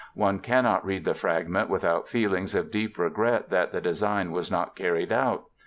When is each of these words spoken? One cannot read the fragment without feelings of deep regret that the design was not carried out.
One 0.15 0.39
cannot 0.39 0.83
read 0.83 1.05
the 1.05 1.13
fragment 1.13 1.69
without 1.69 2.07
feelings 2.07 2.55
of 2.55 2.71
deep 2.71 2.97
regret 2.97 3.51
that 3.51 3.71
the 3.71 3.81
design 3.81 4.31
was 4.31 4.49
not 4.49 4.75
carried 4.75 5.11
out. 5.11 5.43